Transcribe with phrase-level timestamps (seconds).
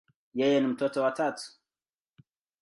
[0.33, 1.43] Yeye ni mtoto wa tatu.